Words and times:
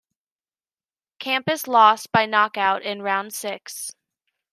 Campas 1.19 1.67
lost 1.67 2.11
by 2.11 2.25
knockout 2.25 2.81
in 2.81 3.03
round 3.03 3.35
six. 3.35 3.93